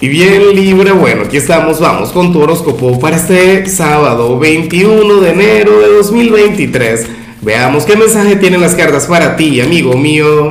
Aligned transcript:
Y 0.00 0.06
bien 0.06 0.54
Libra, 0.54 0.92
bueno, 0.92 1.22
aquí 1.22 1.38
estamos, 1.38 1.80
vamos 1.80 2.10
con 2.10 2.32
tu 2.32 2.40
horóscopo 2.40 3.00
para 3.00 3.16
este 3.16 3.66
sábado 3.66 4.38
21 4.38 5.20
de 5.20 5.30
enero 5.30 5.80
de 5.80 5.88
2023. 5.88 7.08
Veamos 7.42 7.84
qué 7.84 7.96
mensaje 7.96 8.36
tienen 8.36 8.60
las 8.60 8.76
cartas 8.76 9.06
para 9.06 9.34
ti, 9.34 9.60
amigo 9.60 9.96
mío. 9.96 10.50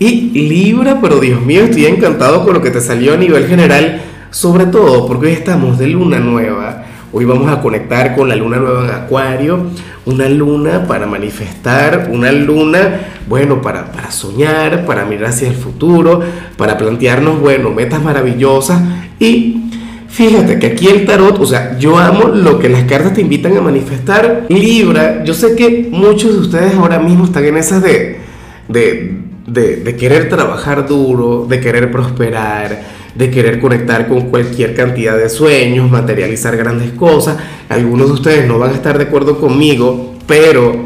Y 0.00 0.48
Libra, 0.48 0.98
pero 1.00 1.20
Dios 1.20 1.40
mío, 1.40 1.66
estoy 1.66 1.86
encantado 1.86 2.44
con 2.44 2.54
lo 2.54 2.62
que 2.62 2.72
te 2.72 2.80
salió 2.80 3.14
a 3.14 3.16
nivel 3.16 3.46
general, 3.46 4.02
sobre 4.32 4.66
todo 4.66 5.06
porque 5.06 5.26
hoy 5.26 5.32
estamos 5.34 5.78
de 5.78 5.86
luna 5.86 6.18
nueva. 6.18 6.84
Hoy 7.12 7.24
vamos 7.24 7.48
a 7.48 7.60
conectar 7.60 8.16
con 8.16 8.28
la 8.28 8.34
luna 8.34 8.56
nueva 8.56 8.84
en 8.84 8.90
Acuario, 8.90 9.70
una 10.08 10.26
luna 10.28 10.86
para 10.86 11.06
manifestar, 11.06 12.08
una 12.10 12.32
luna, 12.32 13.00
bueno, 13.28 13.60
para, 13.60 13.92
para 13.92 14.10
soñar, 14.10 14.86
para 14.86 15.04
mirar 15.04 15.30
hacia 15.30 15.48
el 15.48 15.54
futuro, 15.54 16.22
para 16.56 16.78
plantearnos, 16.78 17.40
bueno, 17.40 17.70
metas 17.70 18.02
maravillosas. 18.02 18.80
Y 19.20 19.64
fíjate 20.08 20.58
que 20.58 20.68
aquí 20.68 20.88
el 20.88 21.04
tarot, 21.04 21.38
o 21.38 21.44
sea, 21.44 21.78
yo 21.78 21.98
amo 21.98 22.28
lo 22.28 22.58
que 22.58 22.70
las 22.70 22.84
cartas 22.84 23.14
te 23.14 23.20
invitan 23.20 23.54
a 23.58 23.60
manifestar. 23.60 24.46
Libra, 24.48 25.22
yo 25.24 25.34
sé 25.34 25.54
que 25.54 25.88
muchos 25.90 26.32
de 26.32 26.38
ustedes 26.40 26.74
ahora 26.74 26.98
mismo 26.98 27.26
están 27.26 27.44
en 27.44 27.58
esas 27.58 27.82
de, 27.82 28.20
de, 28.66 29.17
de, 29.48 29.96
querer 29.96 30.28
trabajar 30.28 30.86
duro, 30.86 31.46
de 31.48 31.60
querer 31.60 31.90
prosperar 31.90 32.98
de 33.14 33.30
querer 33.32 33.58
conectar 33.58 34.06
con 34.06 34.30
cualquier 34.30 34.76
cantidad 34.76 35.16
de 35.16 35.28
sueños, 35.28 35.90
materializar 35.90 36.56
grandes 36.56 36.92
cosas. 36.92 37.36
Algunos 37.68 38.06
de 38.06 38.12
ustedes 38.12 38.46
no 38.46 38.60
van 38.60 38.70
a 38.70 38.74
estar 38.74 38.96
de 38.96 39.04
acuerdo 39.04 39.40
conmigo, 39.40 40.14
pero 40.28 40.84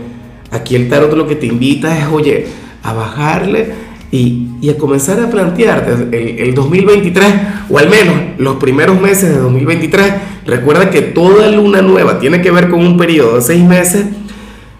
aquí 0.50 0.74
el 0.74 0.88
tarot 0.88 1.12
lo 1.12 1.26
que 1.26 1.36
te 1.36 1.44
invita 1.44 1.98
es, 1.98 2.06
oye, 2.06 2.46
a 2.82 2.94
bajarle 2.94 3.74
y, 4.10 4.48
y 4.62 4.70
a 4.70 4.78
comenzar 4.78 5.20
a 5.20 5.30
plantearte 5.30 6.16
el, 6.16 6.38
el, 6.38 6.54
2023, 6.54 7.26
o 7.68 7.78
al 7.78 7.90
menos 7.90 8.14
los 8.38 8.56
primeros 8.56 9.00
meses 9.00 9.30
de 9.30 9.38
2023. 9.38 10.12
Recuerda 10.46 10.90
que 10.90 11.02
toda 11.02 11.50
luna 11.50 11.82
nueva 11.82 12.18
tiene 12.18 12.40
que 12.40 12.50
ver 12.50 12.68
con 12.68 12.80
un 12.80 12.96
periodo 12.96 13.36
de 13.36 13.42
seis 13.42 13.62
meses, 13.62 14.06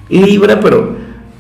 Libra, 0.09 0.61
pero, 0.61 0.97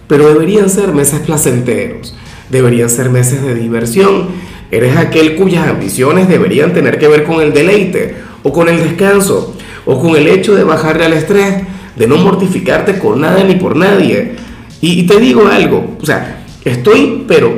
pero 0.08 0.28
deberían 0.28 0.70
ser 0.70 0.92
meses 0.92 1.20
placenteros, 1.20 2.16
deberían 2.52 2.88
ser 2.88 3.10
meses 3.10 3.42
de 3.42 3.56
diversión 3.56 4.28
Eres 4.72 4.96
aquel 4.96 5.36
cuyas 5.36 5.68
ambiciones 5.68 6.28
deberían 6.28 6.72
tener 6.72 6.98
que 6.98 7.06
ver 7.06 7.24
con 7.24 7.42
el 7.42 7.52
deleite 7.52 8.16
o 8.42 8.54
con 8.54 8.70
el 8.70 8.78
descanso 8.78 9.54
o 9.84 10.00
con 10.00 10.16
el 10.16 10.26
hecho 10.26 10.54
de 10.54 10.64
bajarle 10.64 11.04
al 11.04 11.12
estrés, 11.12 11.62
de 11.94 12.06
no 12.06 12.16
mortificarte 12.16 12.98
con 12.98 13.20
nada 13.20 13.44
ni 13.44 13.56
por 13.56 13.76
nadie. 13.76 14.32
Y, 14.80 15.02
te 15.06 15.20
digo 15.20 15.46
algo, 15.46 15.98
o 16.00 16.06
sea, 16.06 16.42
estoy, 16.64 17.26
pero 17.28 17.52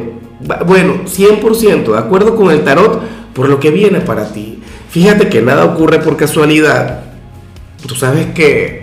bueno, 0.66 1.04
100% 1.06 1.92
de 1.92 1.98
acuerdo 1.98 2.34
con 2.34 2.50
el 2.50 2.64
tarot 2.64 3.00
por 3.32 3.48
lo 3.48 3.60
que 3.60 3.70
viene 3.70 4.00
para 4.00 4.32
ti. 4.32 4.58
Fíjate 4.90 5.28
que 5.28 5.40
nada 5.40 5.66
ocurre 5.66 6.00
por 6.00 6.16
casualidad. 6.16 7.04
Tú 7.86 7.94
sabes 7.94 8.26
que, 8.34 8.82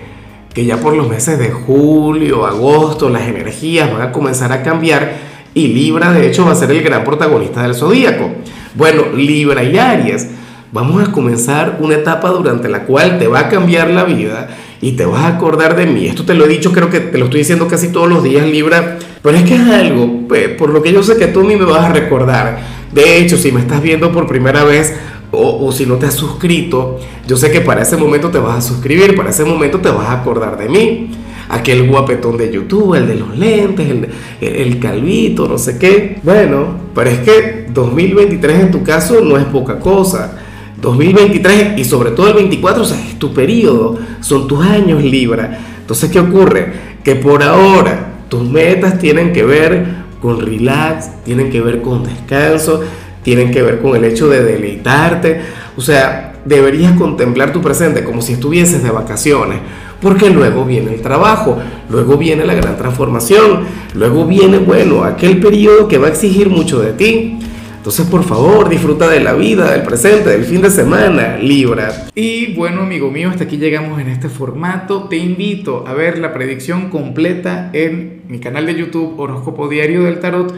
que 0.54 0.64
ya 0.64 0.78
por 0.78 0.96
los 0.96 1.10
meses 1.10 1.38
de 1.38 1.52
julio, 1.52 2.46
agosto, 2.46 3.10
las 3.10 3.24
energías 3.24 3.92
van 3.92 4.04
a 4.04 4.12
comenzar 4.14 4.54
a 4.54 4.64
cambiar 4.64 5.31
y 5.54 5.68
Libra, 5.68 6.14
de 6.14 6.28
hecho, 6.28 6.46
va 6.46 6.54
a 6.54 6.56
ser 6.56 6.72
el 6.72 6.82
gran 6.82 7.04
protagonista 7.04 7.64
del 7.64 7.76
zodíaco. 7.76 8.32
Bueno, 8.76 9.04
Libra 9.16 9.64
y 9.64 9.78
Aries, 9.78 10.30
vamos 10.72 11.06
a 11.06 11.12
comenzar 11.12 11.78
una 11.82 11.96
etapa 11.96 12.30
durante 12.30 12.70
la 12.70 12.84
cual 12.86 13.20
te 13.20 13.28
va 13.28 13.40
a 13.40 13.50
cambiar 13.50 13.90
la 13.90 14.06
vida 14.06 14.48
y 14.82 14.94
te 14.94 15.06
vas 15.06 15.24
a 15.24 15.36
acordar 15.36 15.76
de 15.76 15.86
mí. 15.86 16.08
Esto 16.08 16.24
te 16.24 16.34
lo 16.34 16.46
he 16.46 16.48
dicho, 16.48 16.72
creo 16.72 16.90
que 16.90 17.02
te 17.02 17.18
lo 17.18 17.26
estoy 17.26 17.40
diciendo 17.40 17.68
casi 17.68 17.90
todos 17.90 18.08
los 18.08 18.24
días, 18.24 18.48
Libra, 18.48 18.98
pero 19.22 19.38
es 19.38 19.44
que 19.44 19.56
es 19.56 19.68
algo 19.68 20.22
por 20.58 20.70
lo 20.70 20.82
que 20.82 20.94
yo 20.94 21.04
sé 21.04 21.18
que 21.18 21.28
tú 21.28 21.42
a 21.42 21.44
me 21.44 21.58
vas 21.58 21.84
a 21.84 21.94
recordar. 21.94 22.60
De 22.94 23.18
hecho, 23.18 23.38
si 23.38 23.52
me 23.52 23.60
estás 23.60 23.82
viendo 23.82 24.12
por 24.12 24.28
primera 24.28 24.64
vez 24.64 24.94
o, 25.32 25.66
o 25.66 25.72
si 25.74 25.86
no 25.86 25.96
te 25.96 26.06
has 26.06 26.16
suscrito, 26.16 27.00
yo 27.28 27.36
sé 27.36 27.52
que 27.52 27.60
para 27.60 27.82
ese 27.82 27.98
momento 27.98 28.30
te 28.30 28.40
vas 28.40 28.58
a 28.58 28.62
suscribir, 28.62 29.16
para 29.16 29.30
ese 29.32 29.44
momento 29.44 29.80
te 29.80 29.90
vas 29.90 30.08
a 30.08 30.22
acordar 30.22 30.58
de 30.58 30.70
mí 30.70 31.12
aquel 31.52 31.88
guapetón 31.88 32.38
de 32.38 32.52
YouTube, 32.52 32.96
el 32.96 33.08
de 33.08 33.16
los 33.16 33.38
lentes, 33.38 33.90
el, 33.90 34.08
el, 34.40 34.80
calvito, 34.80 35.48
no 35.48 35.58
sé 35.58 35.78
qué. 35.78 36.20
Bueno, 36.24 36.76
pero 36.96 37.10
es 37.10 37.20
que 37.20 37.68
2023 37.74 38.60
en 38.60 38.72
tu 38.72 38.84
caso 38.84 39.22
no 39.22 39.38
es 39.38 39.46
poca 39.46 39.80
cosa. 39.80 40.38
2023 40.82 41.78
y 41.78 41.84
sobre 41.84 42.12
todo 42.12 42.30
el 42.30 42.34
24, 42.34 42.82
o 42.82 42.86
sea, 42.86 42.98
es 42.98 43.20
tu 43.20 43.34
periodo, 43.34 44.00
son 44.22 44.48
tus 44.48 44.66
años 44.66 45.04
Libra. 45.04 45.60
Entonces, 45.80 46.10
¿qué 46.10 46.20
ocurre? 46.20 46.72
Que 47.04 47.16
por 47.16 47.44
ahora 47.44 48.14
tus 48.30 48.50
metas 48.50 48.98
tienen 48.98 49.34
que 49.34 49.44
ver 49.44 49.86
con 50.22 50.40
relax, 50.40 51.24
tienen 51.24 51.52
que 51.52 51.62
ver 51.62 51.82
con 51.82 52.04
descanso, 52.04 52.82
tienen 53.24 53.52
que 53.52 53.62
ver 53.62 53.80
con 53.80 53.96
el 53.96 54.06
hecho 54.06 54.28
de 54.30 54.44
deleitarte. 54.44 55.42
O 55.76 55.82
sea, 55.82 56.34
deberías 56.46 56.94
contemplar 56.94 57.52
tu 57.52 57.62
presente 57.62 58.04
como 58.04 58.22
si 58.22 58.34
estuvieses 58.34 58.82
de 58.82 58.90
vacaciones 58.90 59.60
porque 60.02 60.30
luego 60.30 60.66
viene 60.66 60.94
el 60.96 61.02
trabajo, 61.02 61.58
luego 61.90 62.18
viene 62.18 62.46
la 62.46 62.56
gran 62.56 62.76
transformación, 62.78 63.66
luego 63.94 64.26
viene, 64.26 64.58
bueno, 64.58 65.04
aquel 65.04 65.40
periodo 65.40 65.88
que 65.88 65.98
va 65.98 66.08
a 66.08 66.10
exigir 66.10 66.50
mucho 66.50 66.80
de 66.80 66.94
ti. 66.94 67.38
Entonces, 67.78 68.06
por 68.06 68.24
favor, 68.24 68.70
disfruta 68.70 69.10
de 69.10 69.22
la 69.22 69.34
vida, 69.34 69.72
del 69.72 69.82
presente, 69.82 70.30
del 70.30 70.46
fin 70.46 70.62
de 70.62 70.70
semana, 70.70 71.38
Libra. 71.38 72.10
Y 72.14 72.54
bueno, 72.54 72.82
amigo 72.82 73.10
mío, 73.10 73.30
hasta 73.30 73.46
aquí 73.46 73.58
llegamos 73.58 74.00
en 74.00 74.08
este 74.08 74.30
formato. 74.30 75.06
Te 75.06 75.18
invito 75.18 75.86
a 75.88 75.94
ver 75.94 76.20
la 76.20 76.32
predicción 76.32 76.90
completa 76.90 77.72
en 77.74 78.22
mi 78.28 78.40
canal 78.40 78.68
de 78.68 78.76
YouTube 78.76 79.20
Horóscopo 79.20 79.68
Diario 79.68 80.04
del 80.04 80.20
Tarot 80.20 80.54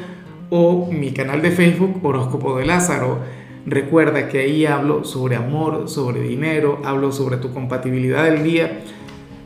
o 0.50 0.90
mi 0.92 1.12
canal 1.12 1.42
de 1.42 1.52
Facebook 1.52 2.06
Horóscopo 2.06 2.58
de 2.58 2.66
Lázaro. 2.66 3.20
Recuerda 3.66 4.28
que 4.28 4.40
ahí 4.40 4.66
hablo 4.66 5.06
sobre 5.06 5.38
amor, 5.38 5.88
sobre 5.88 6.22
dinero, 6.22 6.82
hablo 6.84 7.14
sobre 7.14 7.38
tu 7.38 7.54
compatibilidad 7.54 8.26
del 8.26 8.44
día 8.44 8.82